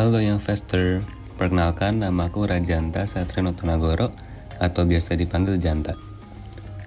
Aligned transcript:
Halo 0.00 0.16
yang 0.16 0.40
Fester, 0.40 1.04
perkenalkan 1.36 2.00
namaku 2.00 2.48
Rajanta 2.48 3.04
Satrino 3.04 3.52
Tonagoro 3.52 4.08
atau 4.56 4.88
biasa 4.88 5.12
dipanggil 5.12 5.60
Janta. 5.60 5.92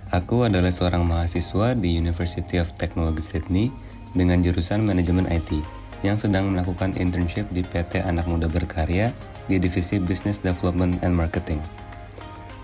Aku 0.10 0.42
adalah 0.42 0.74
seorang 0.74 1.06
mahasiswa 1.06 1.78
di 1.78 1.94
University 1.94 2.58
of 2.58 2.74
Technology 2.74 3.22
Sydney 3.22 3.70
dengan 4.18 4.42
jurusan 4.42 4.82
Manajemen 4.90 5.30
IT 5.30 5.62
yang 6.02 6.18
sedang 6.18 6.58
melakukan 6.58 6.98
internship 6.98 7.46
di 7.54 7.62
PT 7.62 8.02
Anak 8.02 8.26
Muda 8.26 8.50
Berkarya 8.50 9.14
di 9.46 9.62
Divisi 9.62 10.02
Business 10.02 10.42
Development 10.42 10.98
and 11.06 11.14
Marketing. 11.14 11.62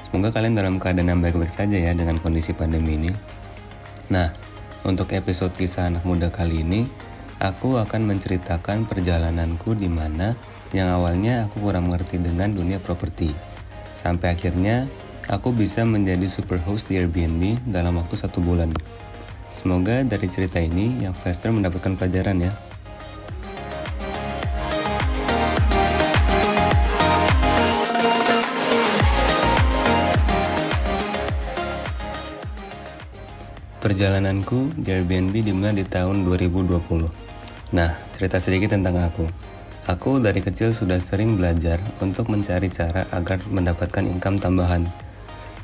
Semoga 0.10 0.34
kalian 0.34 0.58
dalam 0.58 0.82
keadaan 0.82 1.14
yang 1.14 1.22
baik-baik 1.22 1.54
saja 1.54 1.78
ya 1.78 1.94
dengan 1.94 2.18
kondisi 2.18 2.58
pandemi 2.58 2.98
ini. 2.98 3.14
Nah, 4.10 4.34
untuk 4.82 5.14
episode 5.14 5.54
kisah 5.54 5.94
anak 5.94 6.02
muda 6.10 6.34
kali 6.34 6.66
ini, 6.66 6.90
aku 7.40 7.80
akan 7.80 8.04
menceritakan 8.04 8.84
perjalananku 8.84 9.72
di 9.72 9.88
mana 9.88 10.36
yang 10.76 10.92
awalnya 10.92 11.48
aku 11.48 11.64
kurang 11.64 11.88
mengerti 11.88 12.20
dengan 12.20 12.52
dunia 12.52 12.84
properti. 12.84 13.32
Sampai 13.96 14.36
akhirnya 14.36 14.92
aku 15.32 15.56
bisa 15.56 15.88
menjadi 15.88 16.28
super 16.28 16.60
host 16.60 16.92
di 16.92 17.00
Airbnb 17.00 17.64
dalam 17.72 17.96
waktu 17.96 18.20
satu 18.20 18.44
bulan. 18.44 18.76
Semoga 19.56 20.04
dari 20.04 20.28
cerita 20.28 20.60
ini 20.60 21.08
yang 21.08 21.16
Faster 21.16 21.50
mendapatkan 21.50 21.96
pelajaran 21.96 22.44
ya. 22.44 22.52
Perjalananku 33.80 34.76
di 34.76 34.92
Airbnb 34.92 35.34
dimulai 35.40 35.72
di 35.72 35.88
tahun 35.88 36.28
2020. 36.28 37.29
Nah, 37.70 37.94
cerita 38.18 38.42
sedikit 38.42 38.74
tentang 38.74 38.98
aku. 38.98 39.30
Aku 39.86 40.18
dari 40.18 40.42
kecil 40.42 40.74
sudah 40.74 40.98
sering 40.98 41.38
belajar 41.38 41.78
untuk 42.02 42.30
mencari 42.30 42.70
cara 42.70 43.06
agar 43.14 43.46
mendapatkan 43.46 44.06
income 44.06 44.42
tambahan. 44.42 44.90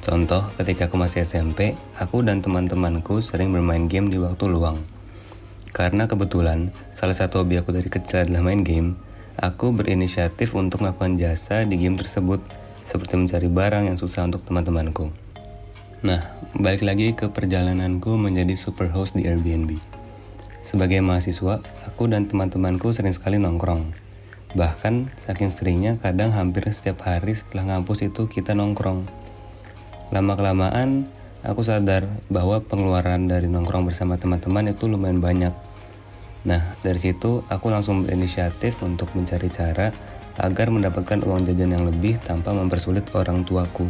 Contoh, 0.05 0.45
ketika 0.61 0.85
aku 0.85 1.01
masih 1.01 1.25
SMP, 1.25 1.73
aku 1.97 2.21
dan 2.21 2.45
teman-temanku 2.45 3.25
sering 3.25 3.49
bermain 3.49 3.89
game 3.89 4.13
di 4.13 4.21
waktu 4.21 4.45
luang. 4.45 4.85
Karena 5.73 6.05
kebetulan, 6.05 6.69
salah 6.93 7.17
satu 7.17 7.41
hobi 7.41 7.57
aku 7.57 7.73
dari 7.73 7.89
kecil 7.89 8.21
adalah 8.21 8.45
main 8.45 8.61
game, 8.61 9.01
aku 9.41 9.73
berinisiatif 9.73 10.53
untuk 10.53 10.85
melakukan 10.85 11.17
jasa 11.17 11.65
di 11.65 11.81
game 11.81 11.97
tersebut, 11.97 12.37
seperti 12.85 13.17
mencari 13.17 13.49
barang 13.49 13.89
yang 13.89 13.97
susah 13.97 14.29
untuk 14.29 14.45
teman-temanku. 14.45 15.09
Nah, 16.05 16.21
balik 16.53 16.85
lagi 16.85 17.17
ke 17.17 17.33
perjalananku 17.33 18.13
menjadi 18.13 18.53
super 18.53 18.93
host 18.93 19.17
di 19.17 19.25
Airbnb. 19.25 19.94
Sebagai 20.65 20.97
mahasiswa, 21.05 21.61
aku 21.85 22.09
dan 22.09 22.25
teman-temanku 22.25 22.89
sering 22.89 23.13
sekali 23.13 23.37
nongkrong. 23.37 23.85
Bahkan, 24.57 25.13
saking 25.13 25.53
seringnya 25.53 26.01
kadang 26.01 26.33
hampir 26.33 26.65
setiap 26.73 27.05
hari 27.05 27.37
setelah 27.37 27.69
ngampus 27.77 28.01
itu 28.01 28.25
kita 28.25 28.57
nongkrong. 28.57 29.05
Lama-kelamaan, 30.09 31.05
aku 31.45 31.61
sadar 31.61 32.09
bahwa 32.33 32.65
pengeluaran 32.65 33.29
dari 33.29 33.45
nongkrong 33.45 33.93
bersama 33.93 34.17
teman-teman 34.17 34.73
itu 34.73 34.89
lumayan 34.89 35.21
banyak. 35.21 35.53
Nah, 36.49 36.73
dari 36.81 36.97
situ 36.97 37.45
aku 37.45 37.69
langsung 37.69 38.01
berinisiatif 38.01 38.81
untuk 38.81 39.13
mencari 39.13 39.53
cara 39.53 39.93
agar 40.41 40.73
mendapatkan 40.73 41.21
uang 41.21 41.45
jajan 41.45 41.77
yang 41.77 41.85
lebih 41.85 42.17
tanpa 42.25 42.57
mempersulit 42.57 43.05
orang 43.13 43.45
tuaku. 43.45 43.85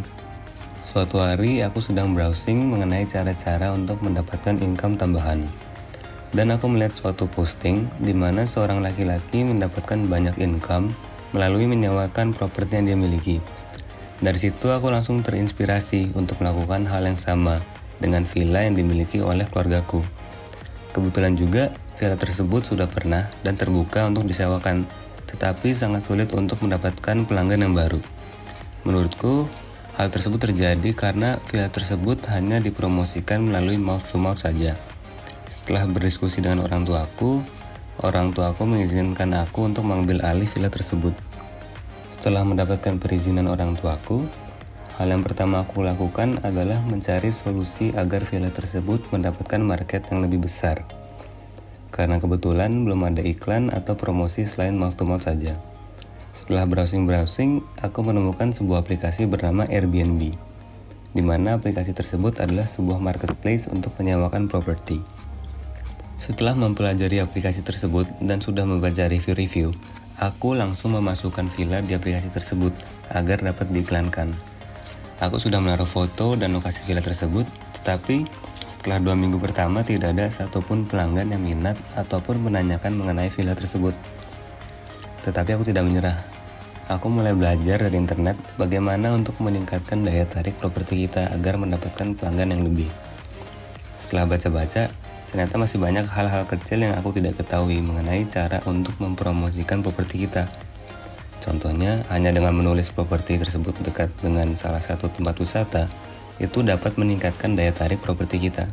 Suatu 0.84 1.24
hari 1.24 1.64
aku 1.64 1.80
sedang 1.80 2.12
browsing 2.12 2.68
mengenai 2.68 3.08
cara-cara 3.08 3.72
untuk 3.72 4.04
mendapatkan 4.04 4.60
income 4.60 5.00
tambahan 5.00 5.40
dan 6.36 6.52
aku 6.52 6.68
melihat 6.68 6.92
suatu 6.92 7.24
posting 7.32 7.88
di 7.96 8.12
mana 8.12 8.44
seorang 8.44 8.84
laki-laki 8.84 9.40
mendapatkan 9.40 9.96
banyak 10.04 10.36
income 10.36 10.92
melalui 11.32 11.64
menyewakan 11.64 12.36
properti 12.36 12.76
yang 12.76 12.86
dia 12.92 12.98
miliki. 13.00 13.36
Dari 14.20 14.36
situ 14.36 14.68
aku 14.68 14.92
langsung 14.92 15.24
terinspirasi 15.24 16.12
untuk 16.12 16.44
melakukan 16.44 16.84
hal 16.92 17.08
yang 17.08 17.16
sama 17.16 17.64
dengan 17.96 18.28
villa 18.28 18.68
yang 18.68 18.76
dimiliki 18.76 19.24
oleh 19.24 19.48
keluargaku. 19.48 20.04
Kebetulan 20.92 21.40
juga 21.40 21.72
villa 21.96 22.20
tersebut 22.20 22.68
sudah 22.68 22.84
pernah 22.84 23.32
dan 23.40 23.56
terbuka 23.56 24.04
untuk 24.04 24.28
disewakan, 24.28 24.84
tetapi 25.32 25.72
sangat 25.72 26.04
sulit 26.04 26.36
untuk 26.36 26.60
mendapatkan 26.60 27.24
pelanggan 27.24 27.64
yang 27.64 27.72
baru. 27.72 28.00
Menurutku, 28.84 29.48
hal 29.96 30.12
tersebut 30.12 30.52
terjadi 30.52 30.92
karena 30.92 31.40
villa 31.48 31.72
tersebut 31.72 32.28
hanya 32.28 32.60
dipromosikan 32.60 33.40
melalui 33.40 33.80
mouth 33.80 34.04
to 34.04 34.20
mouth 34.20 34.40
saja. 34.40 34.76
Setelah 35.66 35.82
berdiskusi 35.90 36.46
dengan 36.46 36.62
orang 36.62 36.86
tuaku, 36.86 37.42
orang 38.06 38.30
tuaku 38.30 38.70
mengizinkan 38.70 39.34
aku 39.34 39.66
untuk 39.66 39.82
mengambil 39.82 40.22
alih 40.22 40.46
villa 40.46 40.70
tersebut. 40.70 41.10
Setelah 42.06 42.46
mendapatkan 42.46 43.02
perizinan 43.02 43.50
orang 43.50 43.74
tuaku, 43.74 44.30
hal 44.94 45.10
yang 45.10 45.26
pertama 45.26 45.66
aku 45.66 45.82
lakukan 45.82 46.38
adalah 46.46 46.78
mencari 46.86 47.34
solusi 47.34 47.90
agar 47.98 48.22
villa 48.22 48.46
tersebut 48.54 49.10
mendapatkan 49.10 49.58
market 49.58 50.06
yang 50.14 50.22
lebih 50.22 50.46
besar. 50.46 50.86
Karena 51.90 52.22
kebetulan 52.22 52.86
belum 52.86 53.02
ada 53.02 53.26
iklan 53.26 53.74
atau 53.74 53.98
promosi 53.98 54.46
selain 54.46 54.78
mouth 54.78 54.94
to 54.94 55.02
mouth 55.02 55.26
saja. 55.26 55.58
Setelah 56.30 56.70
browsing-browsing, 56.70 57.82
aku 57.82 58.06
menemukan 58.06 58.54
sebuah 58.54 58.86
aplikasi 58.86 59.26
bernama 59.26 59.66
Airbnb, 59.66 60.30
di 61.10 61.22
mana 61.26 61.58
aplikasi 61.58 61.90
tersebut 61.90 62.38
adalah 62.38 62.70
sebuah 62.70 63.02
marketplace 63.02 63.66
untuk 63.66 63.98
menyewakan 63.98 64.46
properti. 64.46 65.02
Setelah 66.16 66.56
mempelajari 66.56 67.20
aplikasi 67.20 67.60
tersebut 67.60 68.08
dan 68.24 68.40
sudah 68.40 68.64
membaca 68.64 69.04
review-review, 69.04 69.68
aku 70.16 70.56
langsung 70.56 70.96
memasukkan 70.96 71.52
villa 71.52 71.84
di 71.84 71.92
aplikasi 71.92 72.32
tersebut 72.32 72.72
agar 73.12 73.44
dapat 73.44 73.68
diiklankan. 73.68 74.32
Aku 75.20 75.36
sudah 75.36 75.60
menaruh 75.60 75.88
foto 75.88 76.32
dan 76.32 76.56
lokasi 76.56 76.80
villa 76.88 77.04
tersebut, 77.04 77.44
tetapi 77.76 78.24
setelah 78.64 78.96
dua 78.96 79.12
minggu 79.12 79.36
pertama 79.36 79.84
tidak 79.84 80.16
ada 80.16 80.32
satupun 80.32 80.88
pelanggan 80.88 81.36
yang 81.36 81.42
minat 81.44 81.76
ataupun 82.00 82.40
menanyakan 82.48 82.96
mengenai 82.96 83.28
villa 83.28 83.52
tersebut. 83.52 83.92
Tetapi 85.20 85.52
aku 85.52 85.68
tidak 85.68 85.84
menyerah. 85.84 86.16
Aku 86.88 87.12
mulai 87.12 87.36
belajar 87.36 87.82
dari 87.82 87.98
internet 87.98 88.40
bagaimana 88.56 89.12
untuk 89.12 89.36
meningkatkan 89.42 90.00
daya 90.00 90.24
tarik 90.24 90.56
properti 90.56 91.04
kita 91.04 91.28
agar 91.34 91.60
mendapatkan 91.60 92.16
pelanggan 92.16 92.56
yang 92.56 92.62
lebih. 92.64 92.88
Setelah 93.98 94.38
baca-baca, 94.38 94.86
ternyata 95.30 95.58
masih 95.58 95.78
banyak 95.78 96.06
hal-hal 96.06 96.46
kecil 96.46 96.82
yang 96.82 96.94
aku 96.94 97.14
tidak 97.16 97.38
ketahui 97.38 97.82
mengenai 97.82 98.26
cara 98.30 98.62
untuk 98.64 98.94
mempromosikan 99.02 99.82
properti 99.82 100.26
kita. 100.26 100.48
Contohnya, 101.42 102.02
hanya 102.10 102.34
dengan 102.34 102.58
menulis 102.58 102.90
properti 102.90 103.38
tersebut 103.38 103.78
dekat 103.84 104.10
dengan 104.18 104.56
salah 104.58 104.82
satu 104.82 105.06
tempat 105.12 105.38
wisata, 105.38 105.86
itu 106.42 106.60
dapat 106.60 106.98
meningkatkan 106.98 107.54
daya 107.54 107.70
tarik 107.70 108.02
properti 108.02 108.50
kita. 108.50 108.66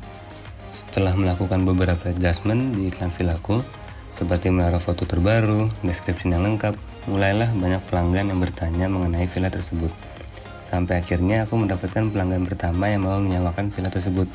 Setelah 0.74 1.14
melakukan 1.14 1.62
beberapa 1.70 2.10
adjustment 2.10 2.74
di 2.74 2.90
iklan 2.90 3.14
villaku, 3.14 3.62
seperti 4.14 4.50
menaruh 4.50 4.82
foto 4.82 5.06
terbaru, 5.06 5.70
description 5.86 6.34
yang 6.34 6.46
lengkap, 6.46 6.74
mulailah 7.10 7.50
banyak 7.54 7.82
pelanggan 7.90 8.30
yang 8.34 8.40
bertanya 8.42 8.86
mengenai 8.90 9.26
villa 9.30 9.54
tersebut. 9.54 9.90
Sampai 10.66 11.02
akhirnya 11.06 11.46
aku 11.46 11.58
mendapatkan 11.62 12.10
pelanggan 12.10 12.50
pertama 12.50 12.90
yang 12.90 13.06
mau 13.06 13.22
menyewakan 13.22 13.70
villa 13.70 13.94
tersebut. 13.94 14.26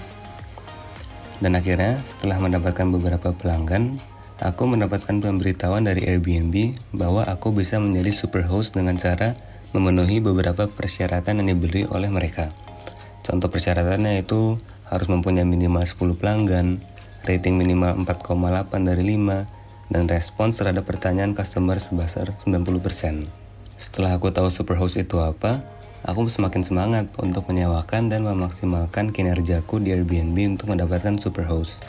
Dan 1.38 1.54
akhirnya 1.54 2.03
setelah 2.03 2.43
mendapatkan 2.43 2.87
beberapa 2.91 3.31
pelanggan, 3.31 4.03
aku 4.43 4.66
mendapatkan 4.66 5.22
pemberitahuan 5.22 5.87
dari 5.87 6.06
Airbnb 6.06 6.75
bahwa 6.94 7.22
aku 7.26 7.54
bisa 7.54 7.78
menjadi 7.78 8.10
super 8.10 8.43
host 8.47 8.75
dengan 8.75 8.99
cara 8.99 9.38
memenuhi 9.71 10.19
beberapa 10.19 10.66
persyaratan 10.66 11.43
yang 11.43 11.54
diberi 11.54 11.87
oleh 11.87 12.10
mereka. 12.10 12.50
Contoh 13.22 13.53
persyaratannya 13.53 14.25
itu 14.25 14.56
harus 14.88 15.06
mempunyai 15.06 15.44
minimal 15.44 15.84
10 15.84 16.16
pelanggan, 16.16 16.80
rating 17.28 17.60
minimal 17.60 17.95
4,8 18.03 18.89
dari 18.89 19.04
5, 19.15 19.92
dan 19.92 20.04
respons 20.09 20.57
terhadap 20.57 20.89
pertanyaan 20.89 21.36
customer 21.36 21.77
sebesar 21.77 22.33
90%. 22.45 23.28
Setelah 23.78 24.16
aku 24.16 24.33
tahu 24.33 24.48
super 24.48 24.80
host 24.80 24.98
itu 24.98 25.21
apa, 25.21 25.60
Aku 26.06 26.30
semakin 26.30 26.62
semangat 26.62 27.10
untuk 27.18 27.50
menyewakan 27.50 28.06
dan 28.06 28.22
memaksimalkan 28.22 29.10
kinerjaku 29.10 29.83
di 29.83 29.91
Airbnb 29.91 30.54
untuk 30.54 30.71
mendapatkan 30.71 31.18
superhost. 31.18 31.83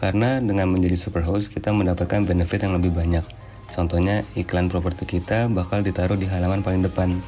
Karena 0.00 0.40
dengan 0.40 0.72
menjadi 0.72 0.96
superhost 0.96 1.52
kita 1.52 1.68
mendapatkan 1.76 2.24
benefit 2.24 2.64
yang 2.64 2.72
lebih 2.80 2.88
banyak. 2.96 3.20
Contohnya 3.68 4.24
iklan 4.32 4.72
properti 4.72 5.20
kita 5.20 5.52
bakal 5.52 5.84
ditaruh 5.84 6.16
di 6.16 6.24
halaman 6.24 6.64
paling 6.64 6.80
depan. 6.80 7.20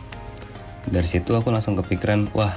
Dari 0.89 1.05
situ 1.05 1.37
aku 1.37 1.53
langsung 1.53 1.77
kepikiran, 1.77 2.33
wah 2.33 2.57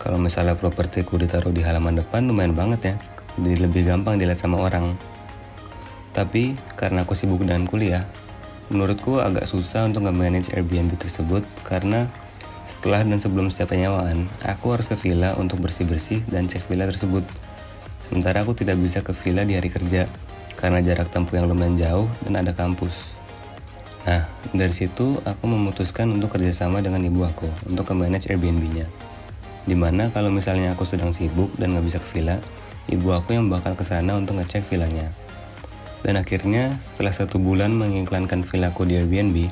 kalau 0.00 0.16
misalnya 0.16 0.56
propertiku 0.56 1.20
ditaruh 1.20 1.52
di 1.52 1.60
halaman 1.60 2.00
depan 2.00 2.24
lumayan 2.24 2.56
banget 2.56 2.80
ya. 2.80 2.94
Jadi 3.36 3.68
lebih 3.68 3.84
gampang 3.84 4.16
dilihat 4.16 4.40
sama 4.40 4.64
orang. 4.64 4.96
Tapi 6.16 6.56
karena 6.80 7.04
aku 7.04 7.12
sibuk 7.12 7.44
dengan 7.44 7.68
kuliah, 7.68 8.08
menurutku 8.72 9.20
agak 9.20 9.44
susah 9.44 9.84
untuk 9.84 10.08
nge-manage 10.08 10.56
Airbnb 10.56 10.96
tersebut 10.96 11.44
karena 11.68 12.08
setelah 12.68 13.00
dan 13.00 13.16
sebelum 13.16 13.48
setiap 13.48 13.72
penyewaan, 13.72 14.28
aku 14.44 14.76
harus 14.76 14.92
ke 14.92 14.96
villa 15.00 15.32
untuk 15.40 15.64
bersih-bersih 15.64 16.20
dan 16.28 16.52
cek 16.52 16.68
villa 16.68 16.84
tersebut. 16.84 17.24
Sementara 18.04 18.44
aku 18.44 18.52
tidak 18.52 18.76
bisa 18.76 19.00
ke 19.00 19.16
villa 19.16 19.48
di 19.48 19.56
hari 19.56 19.72
kerja, 19.72 20.04
karena 20.60 20.84
jarak 20.84 21.08
tempuh 21.08 21.40
yang 21.40 21.48
lumayan 21.48 21.80
jauh 21.80 22.04
dan 22.28 22.44
ada 22.44 22.52
kampus. 22.52 23.16
Nah, 24.04 24.28
dari 24.52 24.76
situ 24.76 25.16
aku 25.24 25.44
memutuskan 25.48 26.12
untuk 26.12 26.36
kerjasama 26.36 26.84
dengan 26.84 27.00
ibu 27.00 27.24
aku 27.24 27.48
untuk 27.64 27.88
ke-manage 27.88 28.28
Airbnb-nya. 28.28 28.84
Di 29.64 29.72
mana 29.72 30.12
kalau 30.12 30.28
misalnya 30.28 30.76
aku 30.76 30.84
sedang 30.84 31.16
sibuk 31.16 31.48
dan 31.56 31.72
nggak 31.72 31.86
bisa 31.88 31.98
ke 32.04 32.08
villa, 32.20 32.36
ibu 32.92 33.08
aku 33.16 33.32
yang 33.32 33.48
bakal 33.48 33.72
ke 33.76 33.84
sana 33.84 34.20
untuk 34.20 34.36
ngecek 34.36 34.68
villanya. 34.68 35.08
Dan 36.04 36.20
akhirnya, 36.20 36.76
setelah 36.78 37.10
satu 37.16 37.40
bulan 37.40 37.74
mengiklankan 37.74 38.44
villaku 38.44 38.86
di 38.86 39.00
Airbnb, 39.00 39.50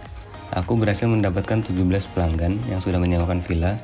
aku 0.52 0.78
berhasil 0.78 1.08
mendapatkan 1.10 1.64
17 1.64 1.74
pelanggan 2.12 2.60
yang 2.70 2.78
sudah 2.78 3.00
menyewakan 3.02 3.42
villa 3.42 3.74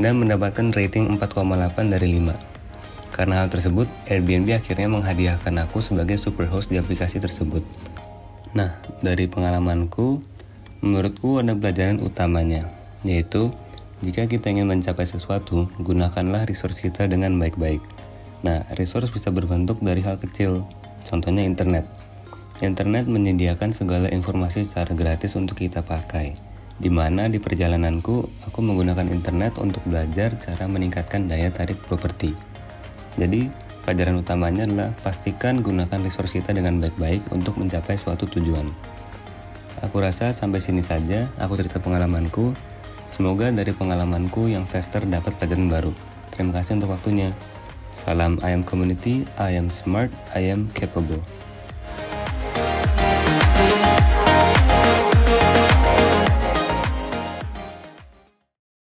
dan 0.00 0.16
mendapatkan 0.16 0.72
rating 0.72 1.12
4,8 1.20 1.92
dari 1.92 2.18
5. 2.18 2.34
Karena 3.12 3.44
hal 3.44 3.52
tersebut, 3.52 3.84
Airbnb 4.08 4.48
akhirnya 4.56 4.88
menghadiahkan 4.88 5.52
aku 5.68 5.84
sebagai 5.84 6.16
superhost 6.16 6.72
di 6.72 6.80
aplikasi 6.80 7.20
tersebut. 7.20 7.60
Nah, 8.56 8.80
dari 9.04 9.28
pengalamanku, 9.28 10.24
menurutku 10.80 11.38
ada 11.38 11.52
pelajaran 11.52 12.00
utamanya, 12.00 12.64
yaitu 13.04 13.52
jika 14.00 14.24
kita 14.24 14.48
ingin 14.48 14.64
mencapai 14.64 15.04
sesuatu, 15.04 15.68
gunakanlah 15.76 16.48
resource 16.48 16.80
kita 16.80 17.04
dengan 17.04 17.36
baik-baik. 17.36 17.84
Nah, 18.40 18.64
resource 18.80 19.12
bisa 19.12 19.28
berbentuk 19.28 19.84
dari 19.84 20.00
hal 20.00 20.16
kecil, 20.16 20.64
contohnya 21.04 21.44
internet. 21.44 21.84
Internet 22.60 23.08
menyediakan 23.08 23.72
segala 23.72 24.12
informasi 24.12 24.68
secara 24.68 24.92
gratis 24.92 25.32
untuk 25.32 25.56
kita 25.64 25.80
pakai, 25.80 26.36
di 26.76 26.92
mana 26.92 27.24
di 27.24 27.40
perjalananku 27.40 28.44
aku 28.44 28.60
menggunakan 28.60 29.08
internet 29.08 29.56
untuk 29.56 29.80
belajar 29.88 30.36
cara 30.36 30.68
meningkatkan 30.68 31.24
daya 31.24 31.48
tarik 31.48 31.80
properti. 31.80 32.36
Jadi, 33.16 33.48
pelajaran 33.88 34.20
utamanya 34.20 34.68
adalah 34.68 34.92
pastikan 35.00 35.64
gunakan 35.64 36.04
resource 36.04 36.36
kita 36.36 36.52
dengan 36.52 36.76
baik-baik 36.76 37.32
untuk 37.32 37.56
mencapai 37.56 37.96
suatu 37.96 38.28
tujuan. 38.28 38.68
Aku 39.80 39.96
rasa 40.04 40.36
sampai 40.36 40.60
sini 40.60 40.84
saja 40.84 41.32
aku 41.40 41.56
cerita 41.56 41.80
pengalamanku. 41.80 42.52
Semoga 43.08 43.48
dari 43.48 43.72
pengalamanku 43.72 44.52
yang 44.52 44.68
faster 44.68 45.08
dapat 45.08 45.32
pelajaran 45.40 45.72
baru. 45.72 45.92
Terima 46.28 46.60
kasih 46.60 46.76
untuk 46.76 46.92
waktunya. 46.92 47.32
Salam 47.88 48.36
I 48.44 48.52
am 48.52 48.68
community, 48.68 49.24
I 49.40 49.56
am 49.56 49.72
smart, 49.72 50.12
I 50.36 50.52
am 50.52 50.68
capable. 50.76 51.39